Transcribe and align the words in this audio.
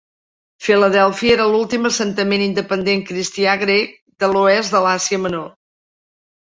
Filadèlfia 0.67 1.33
era 1.35 1.45
l'últim 1.51 1.85
assentament 1.91 2.45
independent 2.47 3.05
cristià 3.13 3.55
grec 3.67 3.95
de 4.25 4.35
l'oest 4.35 4.79
d'Àsia 4.79 5.25
Menor. 5.29 5.57